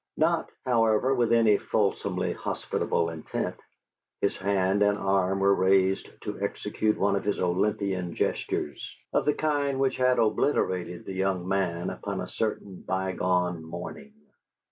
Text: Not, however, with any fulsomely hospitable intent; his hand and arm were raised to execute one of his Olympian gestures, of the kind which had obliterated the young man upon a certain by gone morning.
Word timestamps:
Not, 0.17 0.49
however, 0.65 1.13
with 1.13 1.31
any 1.31 1.59
fulsomely 1.59 2.33
hospitable 2.33 3.09
intent; 3.09 3.57
his 4.19 4.35
hand 4.35 4.81
and 4.81 4.97
arm 4.97 5.39
were 5.39 5.53
raised 5.53 6.09
to 6.21 6.41
execute 6.41 6.97
one 6.97 7.15
of 7.15 7.23
his 7.23 7.37
Olympian 7.37 8.15
gestures, 8.15 8.97
of 9.13 9.25
the 9.25 9.35
kind 9.35 9.79
which 9.79 9.97
had 9.97 10.17
obliterated 10.17 11.05
the 11.05 11.13
young 11.13 11.47
man 11.47 11.91
upon 11.91 12.19
a 12.19 12.27
certain 12.27 12.81
by 12.81 13.11
gone 13.11 13.61
morning. 13.63 14.13